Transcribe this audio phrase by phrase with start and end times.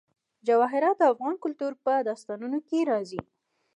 [0.47, 3.21] جواهرات د افغان کلتور په داستانونو کې راځي.